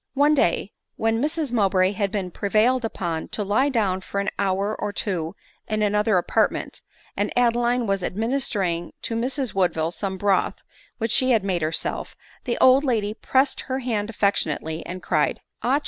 [0.15, 4.75] One day, when Mrs Mowbray had been prevailed upon to lie down for an hour
[4.75, 5.35] or two
[5.67, 6.81] in another apartment,
[7.15, 10.63] and Adeline was administering to Mrs Woodville some broth
[10.99, 15.77] tfhich she bad made herself, the old lady pressed her band affectionately, and cried," Ah